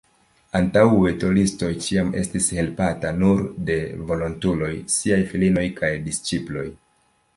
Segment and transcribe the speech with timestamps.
[0.59, 3.75] Antaŭe Tolstoj ĉiam estis helpata nur de
[4.13, 6.67] volontuloj, siaj filinoj kaj «disĉiploj».